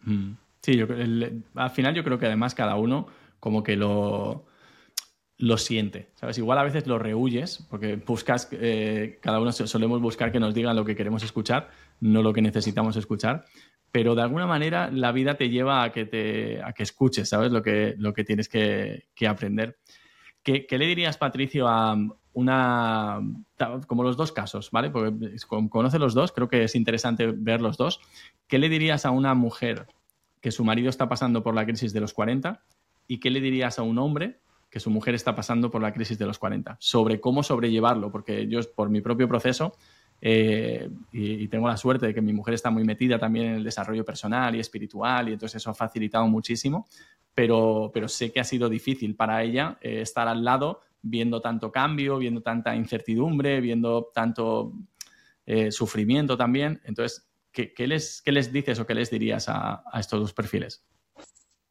[0.01, 0.33] Mm.
[0.61, 0.81] Sí,
[1.55, 3.07] al final yo creo que además cada uno
[3.39, 4.45] como que lo,
[5.39, 6.37] lo siente, ¿sabes?
[6.39, 10.75] Igual a veces lo rehuyes, porque buscas, eh, cada uno solemos buscar que nos digan
[10.75, 11.69] lo que queremos escuchar,
[11.99, 13.45] no lo que necesitamos escuchar,
[13.91, 17.51] pero de alguna manera la vida te lleva a que, te, a que escuches, ¿sabes?
[17.51, 19.77] Lo que, lo que tienes que, aprender.
[20.41, 21.95] ¿Qué, le dirías, Patricio, a
[22.33, 23.19] una...
[23.85, 24.89] como los dos casos, ¿vale?
[24.89, 25.35] Porque
[25.69, 27.99] conoce los dos, creo que es interesante ver los dos.
[28.47, 29.87] ¿Qué le dirías a una mujer
[30.41, 32.63] que su marido está pasando por la crisis de los 40?
[33.07, 36.17] ¿Y qué le dirías a un hombre que su mujer está pasando por la crisis
[36.17, 36.77] de los 40?
[36.79, 39.73] Sobre cómo sobrellevarlo, porque yo, por mi propio proceso,
[40.19, 43.63] eh, y, tengo la suerte de que mi mujer está muy metida también en el
[43.63, 46.87] desarrollo personal y espiritual y entonces eso ha facilitado muchísimo,
[47.33, 51.71] pero, pero sé que ha sido difícil para ella eh, estar al lado viendo tanto
[51.71, 54.73] cambio, viendo tanta incertidumbre, viendo tanto
[55.45, 56.81] eh, sufrimiento también.
[56.83, 60.83] Entonces, ¿qué, les, ¿qué, les, dices o qué les dirías a estos dos perfiles?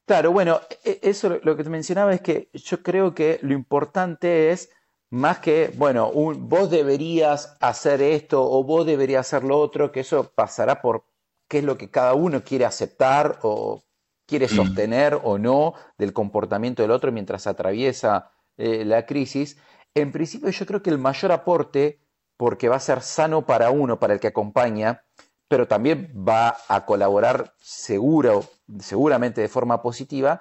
[0.06, 4.52] Claro, bueno, e, eso lo que te mencionaba es que yo creo que lo importante
[4.52, 4.70] es
[5.10, 10.32] más que, bueno, vos deberías hacer esto o vos deberías hacer lo otro, que eso
[10.34, 11.04] pasará por
[11.48, 13.82] qué es lo que cada uno quiere aceptar o
[14.26, 14.50] quiere mm.
[14.50, 19.58] sostener o no del comportamiento del otro mientras atraviesa eh, la crisis.
[19.94, 22.00] En principio yo creo que el mayor aporte,
[22.36, 25.04] porque va a ser sano para uno, para el que acompaña,
[25.48, 28.44] pero también va a colaborar seguro,
[28.80, 30.40] seguramente de forma positiva,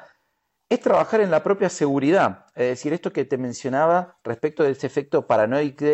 [0.69, 2.45] es trabajar en la propia seguridad.
[2.55, 5.85] Es decir, esto que te mencionaba respecto de ese efecto paranoico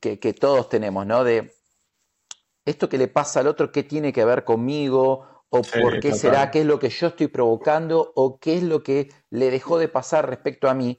[0.00, 1.24] que, todos tenemos, ¿no?
[1.24, 1.54] De
[2.64, 5.44] esto que le pasa al otro, ¿qué tiene que ver conmigo?
[5.50, 6.50] ¿O por qué será?
[6.50, 8.12] ¿Qué es lo que yo estoy provocando?
[8.14, 10.98] ¿O qué es lo que le dejó de pasar respecto a mí?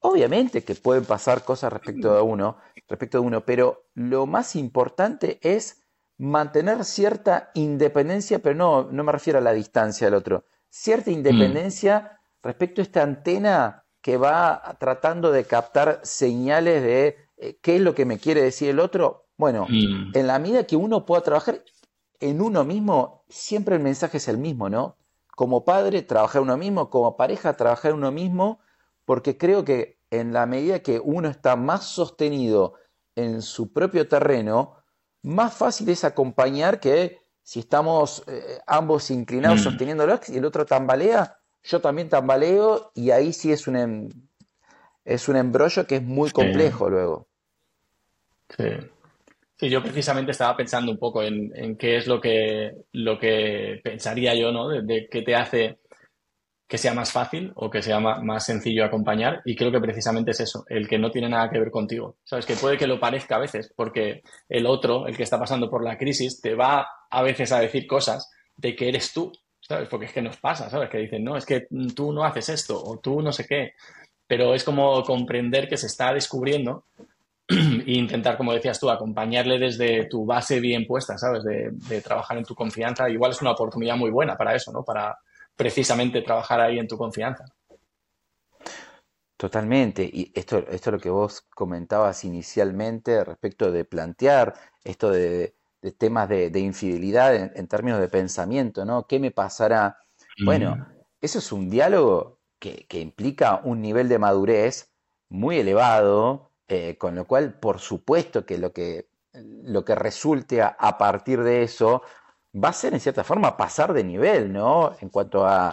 [0.00, 5.85] Obviamente que pueden pasar cosas respecto uno, respecto de uno, pero lo más importante es
[6.18, 11.14] mantener cierta independencia, pero no, no me refiero a la distancia del otro, cierta mm.
[11.14, 17.82] independencia respecto a esta antena que va tratando de captar señales de eh, qué es
[17.82, 20.12] lo que me quiere decir el otro, bueno, mm.
[20.14, 21.62] en la medida que uno pueda trabajar
[22.20, 24.96] en uno mismo, siempre el mensaje es el mismo, ¿no?
[25.34, 28.60] Como padre, trabajar uno mismo, como pareja, trabajar uno mismo,
[29.04, 32.74] porque creo que en la medida que uno está más sostenido
[33.16, 34.75] en su propio terreno,
[35.26, 39.64] más fácil es acompañar que si estamos eh, ambos inclinados mm.
[39.64, 44.08] sosteniéndolo y el otro tambalea, yo también tambaleo y ahí sí es un, em,
[45.04, 47.28] es un embrollo que es muy complejo luego.
[48.56, 48.64] Sí.
[49.58, 54.34] Sí, yo precisamente estaba pensando un poco en, qué es lo que, lo que pensaría
[54.34, 54.68] yo, ¿no?
[54.68, 55.78] De, qué te hace
[56.68, 59.40] que sea más fácil o que sea más, sencillo acompañar.
[59.44, 62.16] Y creo que precisamente es eso, el que no tiene nada que ver contigo.
[62.24, 65.70] Sabes que puede que lo parezca a veces, porque el otro, el que está pasando
[65.70, 69.32] por la crisis, te va a veces a decir cosas de que eres tú
[69.66, 69.88] ¿sabes?
[69.88, 70.88] Porque es que nos pasa, ¿sabes?
[70.88, 73.72] Que dicen, no, es que tú no haces esto o tú no sé qué.
[74.26, 76.84] Pero es como comprender que se está descubriendo
[77.48, 81.44] e intentar, como decías tú, acompañarle desde tu base bien puesta, ¿sabes?
[81.44, 83.08] De, de, trabajar en tu confianza.
[83.08, 84.84] Igual es una oportunidad muy buena para eso, ¿no?
[84.84, 85.18] Para
[85.56, 87.44] precisamente trabajar ahí en tu confianza.
[89.36, 90.08] Totalmente.
[90.10, 95.54] Y esto, esto es lo que vos comentabas inicialmente respecto de plantear esto de,
[95.98, 99.06] temas de, infidelidad en, términos de pensamiento, ¿no?
[99.06, 99.98] ¿Qué me pasará?
[100.44, 100.86] Bueno,
[101.20, 104.90] eso es un diálogo que, implica un nivel de madurez
[105.28, 110.98] muy elevado, eh, con lo cual, por supuesto que lo que, lo que resulte a,
[110.98, 112.02] partir de eso
[112.62, 114.96] va a ser en cierta forma pasar de nivel, ¿no?
[115.00, 115.70] En cuanto a,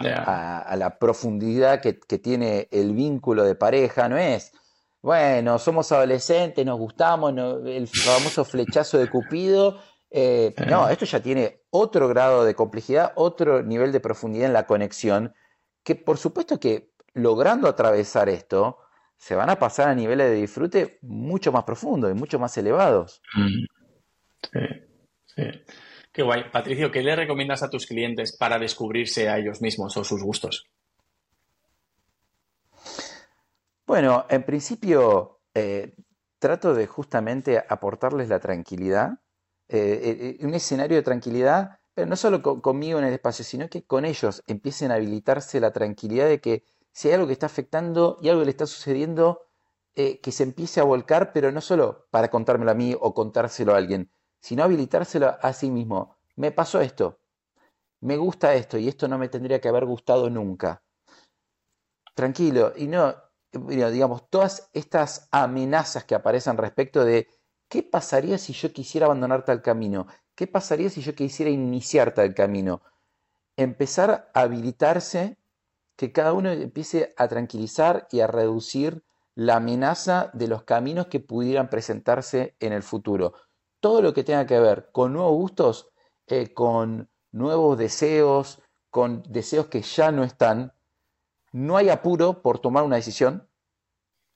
[0.76, 4.52] la profundidad que, tiene el vínculo de pareja, no es,
[5.02, 7.32] bueno, somos adolescentes, nos gustamos,
[7.66, 9.78] el famoso flechazo de Cupido.
[10.10, 14.66] Eh, no, esto ya tiene otro grado de complejidad, otro nivel de profundidad en la
[14.66, 15.34] conexión,
[15.82, 18.78] que por supuesto que logrando atravesar esto,
[19.16, 23.22] se van a pasar a niveles de disfrute mucho más profundos y mucho más elevados.
[23.34, 23.64] Mm.
[24.52, 24.60] Sí,
[25.26, 25.42] sí.
[26.14, 26.44] Qué guay.
[26.48, 30.64] Patricio, ¿qué le recomiendas a tus clientes para descubrirse a ellos mismos o sus gustos?
[33.84, 35.96] Bueno, en principio eh,
[36.38, 39.18] trato de justamente aportarles la tranquilidad,
[39.68, 43.82] eh, eh, un escenario de tranquilidad, pero no solo conmigo en el espacio, sino que
[43.82, 48.18] con ellos empiecen a habilitarse la tranquilidad de que si hay algo que está afectando
[48.22, 49.48] y algo que le está sucediendo,
[49.94, 53.78] que se empiece a volcar, pero no solo para contármelo a mí o contárselo a
[53.78, 54.10] alguien,
[54.44, 56.16] sino habilitárselo a sí mismo.
[56.36, 57.18] Me pasó esto,
[58.02, 60.82] me gusta esto y esto no me tendría que haber gustado nunca.
[62.14, 63.14] Tranquilo, y no,
[63.52, 67.26] digamos, todas estas amenazas que aparecen respecto de
[67.70, 72.34] qué pasaría si yo quisiera abandonar tal camino, qué pasaría si yo quisiera iniciar tal
[72.34, 72.82] camino.
[73.56, 75.38] Empezar a habilitarse,
[75.96, 79.04] que cada uno empiece a tranquilizar y a reducir
[79.34, 83.32] la amenaza de los caminos que pudieran presentarse en el futuro
[83.84, 85.90] todo lo que tenga que ver con nuevos gustos,
[86.26, 90.72] eh, con nuevos deseos, con deseos que ya no están,
[91.52, 93.46] no hay apuro por tomar una decisión.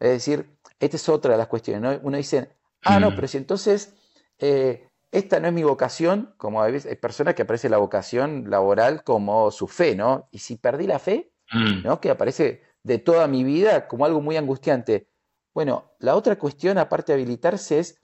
[0.01, 1.99] Es decir, esta es otra de las cuestiones.
[2.03, 3.15] Uno dice, ah, no, mm.
[3.15, 3.95] pero si entonces
[4.39, 9.03] eh, esta no es mi vocación, como hay, hay personas que aparece la vocación laboral
[9.03, 10.29] como su fe, ¿no?
[10.31, 11.85] Y si perdí la fe, mm.
[11.85, 12.03] ¿no?
[12.03, 15.09] Que aparece de toda mi vida como algo muy angustiante.
[15.55, 18.03] Bueno, la otra cuestión, aparte de habilitarse, es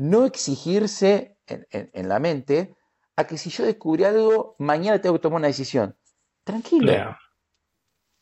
[0.00, 2.74] no exigirse en, la mente
[3.16, 5.94] a que si yo descubrí algo, mañana tengo que tomar una decisión.
[6.42, 7.18] Tranquilo.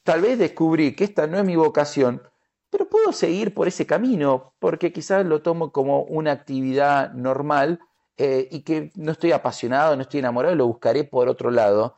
[0.03, 2.21] Tal vez descubrí que esta no es mi vocación,
[2.69, 7.79] pero puedo seguir por ese camino, porque quizás lo tomo como una actividad normal
[8.17, 11.97] eh, y que no estoy apasionado, no estoy enamorado, lo buscaré por otro lado.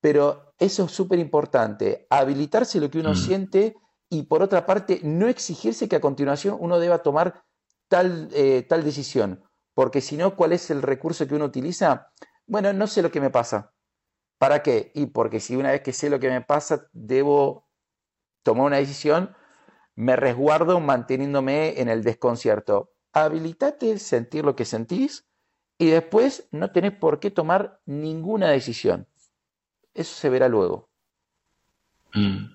[0.00, 3.16] Pero eso es súper importante, habilitarse lo que uno mm.
[3.16, 3.74] siente
[4.08, 7.42] y por otra parte no exigirse que a continuación uno deba tomar
[7.88, 9.44] tal, eh, tal decisión,
[9.74, 12.12] porque si no, ¿cuál es el recurso que uno utiliza?
[12.46, 13.72] Bueno, no sé lo que me pasa.
[14.38, 14.92] ¿Para qué?
[14.94, 17.68] Y porque si una vez que sé lo que me pasa, debo
[18.42, 19.34] tomar una decisión,
[19.94, 22.92] me resguardo manteniéndome en el desconcierto.
[23.12, 25.26] Habilitate, sentir lo que sentís
[25.78, 29.08] y después no tenés por qué tomar ninguna decisión.
[29.94, 30.90] Eso se verá luego.
[32.14, 32.46] Mm.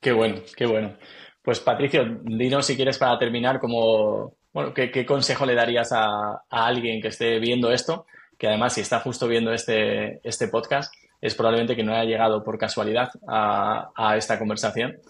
[0.00, 0.96] Qué bueno, qué bueno.
[1.42, 7.00] Pues Patricio, dinos si quieres para terminar como bueno, ¿qué, consejo le darías a, alguien
[7.00, 8.06] que esté viendo esto?
[8.36, 12.44] Que además, si está justo viendo este, este podcast, es probablemente que no haya llegado
[12.44, 15.00] por casualidad a, esta conversación.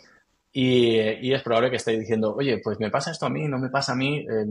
[0.52, 3.70] Y, es probable que esté diciendo, oye, pues me pasa esto a mí, no me
[3.70, 4.18] pasa a mí.
[4.20, 4.46] Eh,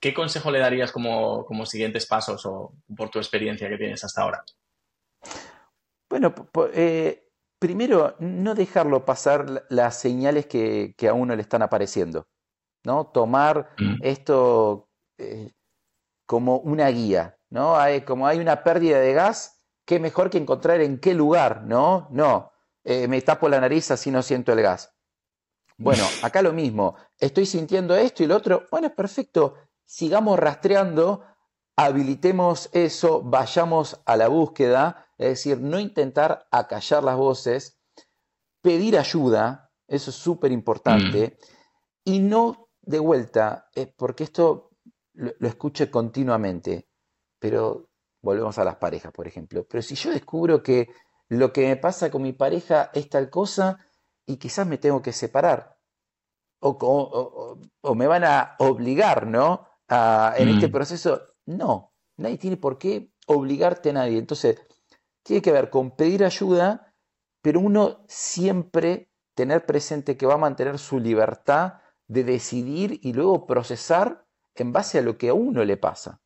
[0.00, 4.44] ¿Qué consejo le darías como, siguientes pasos o por tu experiencia que tienes hasta ahora?
[6.10, 6.34] Bueno,
[6.74, 12.26] eh, primero, no dejarlo pasar las señales que, que, a uno le están apareciendo.
[12.84, 13.06] ¿No?
[13.06, 13.96] Tomar mm.
[14.02, 14.88] esto
[15.18, 15.52] eh,
[16.26, 17.76] como una guía, ¿no?
[17.76, 22.08] Hay, como hay una pérdida de gas, qué mejor que encontrar en qué lugar, ¿no?
[22.10, 22.52] No,
[22.84, 24.94] eh, me tapo la nariz así no siento el gas.
[25.78, 31.24] Bueno, acá lo mismo, estoy sintiendo esto y lo otro, bueno, perfecto, sigamos rastreando,
[31.76, 37.80] habilitemos eso, vayamos a la búsqueda, es decir, no intentar acallar las voces,
[38.60, 41.44] pedir ayuda, eso es súper importante, mm.
[42.04, 44.70] y no de vuelta, es porque esto
[45.12, 46.88] lo, escuché continuamente,
[47.38, 47.90] pero
[48.22, 49.66] volvemos a las parejas, por ejemplo.
[49.68, 50.88] Pero si yo descubro que
[51.28, 53.78] lo que me pasa con mi pareja es tal cosa
[54.24, 55.76] y quizás me tengo que separar,
[56.60, 59.68] o, me van a obligar, ¿no?
[59.88, 60.72] en este mm.
[60.72, 64.18] proceso, no, nadie tiene por qué obligarte a nadie.
[64.18, 64.60] Entonces,
[65.22, 66.94] tiene que ver con pedir ayuda,
[67.42, 73.46] pero uno siempre tener presente que va a mantener su libertad de decidir y luego
[73.46, 76.20] procesar en base a lo que a uno le pasa.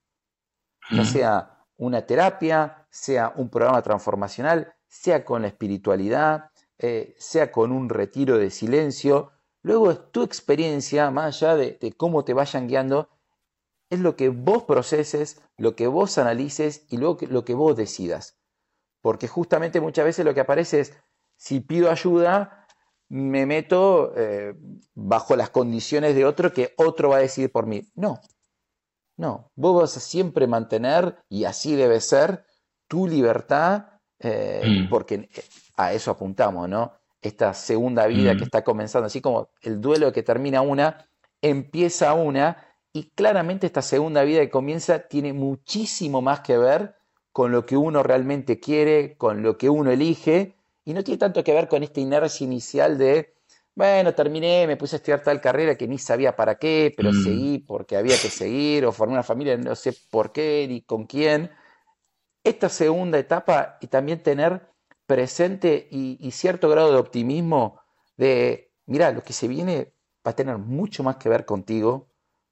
[0.91, 7.73] Ya sea una terapia, sea un programa transformacional, sea con la espiritualidad, eh, sea con
[7.73, 9.33] un retiro de silencio.
[9.63, 13.09] Luego es tu experiencia, más allá de, de cómo te vayan guiando,
[13.91, 18.39] es lo que vos proceses, lo que vos analices y luego lo que vos decidas.
[19.01, 20.97] Porque justamente muchas veces lo que aparece es,
[21.37, 22.62] si pido ayuda,
[23.13, 24.55] me meto eh,
[24.95, 27.83] bajo las condiciones de otro que otro va a decidir por mí.
[27.95, 28.19] No,
[29.19, 32.47] no, vos vas a siempre mantener, y así debe ser,
[32.89, 34.89] tu libertad, eh, mm.
[34.89, 35.29] porque
[35.77, 36.93] a eso apuntamos, ¿no?
[37.21, 38.45] Esta segunda vida que mm.
[38.45, 41.07] está comenzando, así como el duelo que termina una,
[41.43, 46.95] empieza una, y claramente esta segunda vida que comienza tiene muchísimo más que ver
[47.31, 51.45] con lo que uno realmente quiere, con lo que uno elige, y no tiene tanto
[51.45, 53.35] que ver con esta inercia inicial de,
[53.75, 57.25] bueno, terminé, me puse a estudiar tal carrera que ni sabía para qué, pero mm.
[57.25, 61.07] seguí porque había que seguir, o formé una familia, no sé por qué ni con
[61.07, 61.51] quién.
[62.45, 64.69] Esta segunda etapa y también tener
[65.07, 67.81] presente y, y cierto grado de optimismo
[68.17, 69.95] de, mira, lo que se viene
[70.27, 72.09] va a tener mucho más que ver contigo.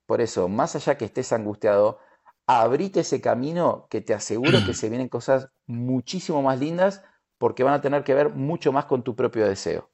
[0.07, 1.99] Por eso, más allá que estés angustiado,
[2.47, 7.03] abrite ese camino que te aseguro que se vienen cosas muchísimo más lindas
[7.41, 9.88] porque van a tener que ver mucho más con tu propio deseo.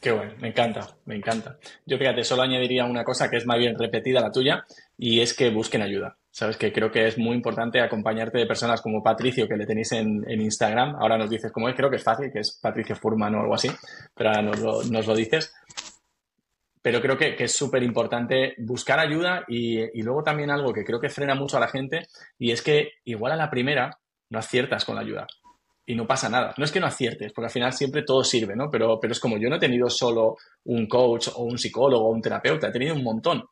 [0.00, 1.58] Qué bueno, me encanta, me encanta.
[1.86, 4.64] Yo fíjate, solo añadiría una cosa que es más bien repetida la tuya
[4.98, 6.18] y es que busquen ayuda.
[6.30, 9.92] Sabes que creo que es muy importante acompañarte de personas como Patricio, que le tenéis
[9.92, 10.96] en, Instagram.
[10.96, 13.54] Ahora nos dices cómo es, creo que es fácil, que es Patricio Furman o algo
[13.54, 13.68] así,
[14.14, 15.52] pero ahora nos lo dices
[16.82, 21.10] pero creo que, es súper importante buscar ayuda y, luego también algo que creo que
[21.10, 22.06] frena mucho a la gente
[22.38, 23.98] y es que igual a la primera
[24.30, 25.26] no aciertas con la ayuda
[25.90, 26.54] y no pasa nada.
[26.56, 28.70] No es que no aciertes, porque al final siempre todo sirve, ¿no?
[28.70, 30.36] Pero, pero es como yo no he tenido solo
[30.66, 33.42] un coach o un psicólogo o un terapeuta, he tenido un montón.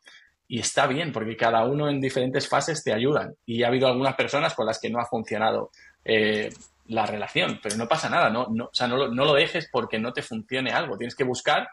[0.47, 3.35] Y está bien, porque cada uno en diferentes fases te ayudan.
[3.45, 5.71] Y ha habido algunas personas con las que no ha funcionado
[6.05, 6.49] eh,
[6.85, 8.47] la relación, pero no pasa nada, ¿no?
[8.49, 10.97] no o sea, no, no lo dejes porque no te funcione algo.
[10.97, 11.67] Tienes que buscar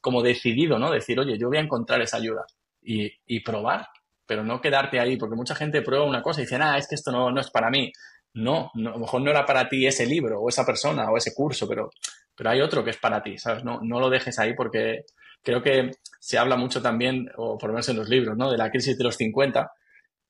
[0.00, 0.92] como decidido, ¿no?
[0.92, 2.46] Decir, oye, yo voy a encontrar esa ayuda
[2.80, 3.88] y, probar,
[4.24, 6.94] pero no quedarte ahí, porque mucha gente prueba una cosa y dice, ah, es que
[6.94, 7.90] esto no, no es para mí.
[8.34, 11.34] No, a lo mejor no era para ti ese libro o esa persona o ese
[11.34, 11.90] curso, pero,
[12.34, 13.64] pero hay otro que es para ti, ¿sabes?
[13.64, 15.04] No, no lo dejes ahí porque
[15.42, 18.50] creo que se habla mucho también, o por lo menos en los libros, ¿no?
[18.50, 19.70] De la crisis de los 50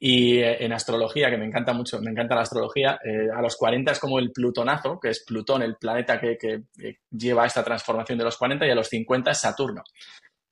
[0.05, 3.57] y eh, en astrología, que me encanta mucho, me encanta la astrología, eh, a los
[3.57, 6.65] 40 es como el plutonazo, que es Plutón, el planeta que,
[7.09, 9.85] lleva esta transformación de los 40, y a los 50 es Saturno.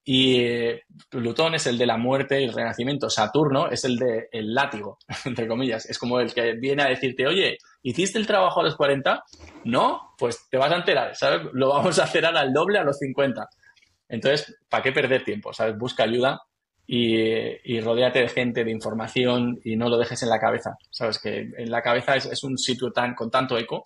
[0.05, 3.11] Y eh, Plutón es el de la muerte y el renacimiento.
[3.11, 5.87] Saturno es el de el látigo, entre comillas.
[5.87, 9.23] Es como el que viene a decirte, oye, ¿hiciste el trabajo a los 40?
[9.65, 11.43] No, pues te vas a enterar, ¿sabes?
[11.53, 13.49] Lo vamos a hacer al doble a los 50.
[14.09, 15.53] Entonces, ¿para qué perder tiempo?
[15.53, 15.79] ¿Sabes?
[15.79, 16.41] Busca ayuda
[16.87, 20.77] y, y rodéate de gente, de información y no lo dejes en la cabeza.
[20.91, 23.85] Sabes que en la cabeza es, un sitio tan con tanto eco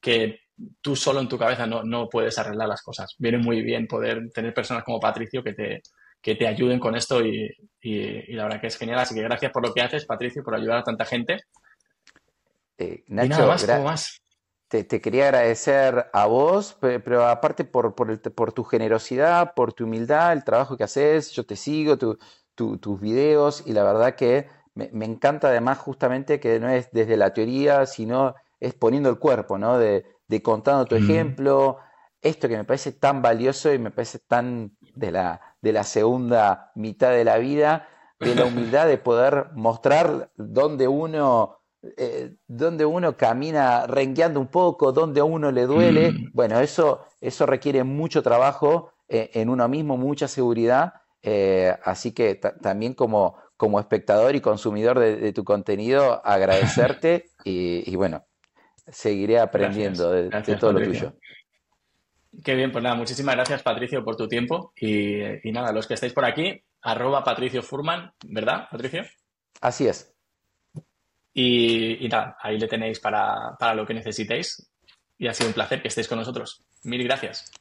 [0.00, 0.40] que
[0.80, 3.14] tú solo en tu cabeza no, puedes arreglar las cosas.
[3.18, 5.82] Viene muy bien poder tener personas como Patricio que te,
[6.20, 7.48] que te ayuden con esto y,
[8.28, 8.98] la verdad que es genial.
[9.00, 11.40] Así que gracias por lo que haces, Patricio, por ayudar a tanta gente.
[12.78, 14.20] Eh, Nacho, más,
[14.68, 20.32] Te, quería agradecer a vos, pero, aparte por, por, por, tu generosidad, por tu humildad,
[20.32, 22.18] el trabajo que haces, yo te sigo, tu,
[22.54, 27.34] tus videos y la verdad que me, encanta además justamente que no es desde la
[27.34, 29.78] teoría, sino es poniendo el cuerpo, ¿no?
[29.78, 30.06] De,
[30.40, 31.78] contando tu ejemplo,
[32.20, 36.70] esto que me parece tan valioso y me parece tan de la, de la segunda
[36.74, 37.88] mitad de la vida,
[38.20, 41.58] de la humildad de poder mostrar dónde uno,
[41.96, 46.12] eh, uno camina rengueando un poco, dónde a uno le duele.
[46.12, 46.30] Mm.
[46.32, 52.34] Bueno, eso, eso requiere mucho trabajo eh, en uno mismo, mucha seguridad eh, así que
[52.34, 58.24] también como, como espectador y consumidor de, tu contenido, agradecerte y, bueno,
[58.86, 61.14] seguiré aprendiendo de, todo lo tuyo.
[62.44, 65.20] Qué bien, pues nada, muchísimas gracias Patricio por tu tiempo y,
[65.52, 69.04] nada, los que estáis por aquí, arroba Patricio Furman, ¿verdad, Patricio?
[69.60, 70.14] Así es.
[71.34, 74.70] Y, nada, ahí le tenéis para, para lo que necesitéis
[75.18, 76.64] y ha sido un placer que estéis con nosotros.
[76.84, 77.52] Mil gracias.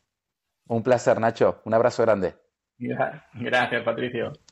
[0.68, 1.62] Un placer, Nacho.
[1.66, 2.36] Un abrazo grande.
[2.78, 4.32] Gracias, Patricio.